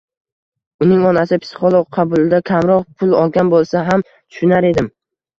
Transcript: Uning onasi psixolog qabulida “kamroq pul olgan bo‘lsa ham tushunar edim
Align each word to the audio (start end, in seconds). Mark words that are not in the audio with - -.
Uning 0.83 1.01
onasi 1.09 1.37
psixolog 1.41 1.83
qabulida 1.97 2.39
“kamroq 2.51 2.87
pul 3.01 3.13
olgan 3.19 3.51
bo‘lsa 3.53 3.83
ham 3.91 4.03
tushunar 4.07 4.69
edim 4.71 4.89